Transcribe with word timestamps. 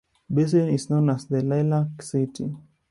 Basin 0.31 0.67
is 0.69 0.89
known 0.89 1.11
as 1.11 1.27
The 1.27 1.43
Lilac 1.43 2.01
City. 2.01 2.55